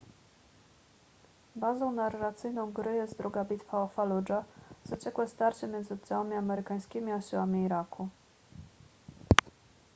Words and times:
bazą 1.55 1.91
narracyjną 1.91 2.71
gry 2.73 2.95
jest 2.95 3.17
druga 3.17 3.45
bitwa 3.45 3.81
o 3.83 3.87
faludżę 3.87 4.43
zaciekłe 4.83 5.27
starcie 5.27 5.67
między 5.67 5.93
oddziałami 5.93 6.35
amerykańskimi 6.35 7.11
a 7.11 7.21
siłami 7.21 7.63
iraku 7.63 8.09